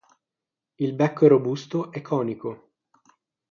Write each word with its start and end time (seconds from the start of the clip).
Il 0.77 0.93
becco 0.93 1.25
è 1.25 1.27
robusto 1.27 1.91
e 1.91 2.01
conico. 2.01 2.71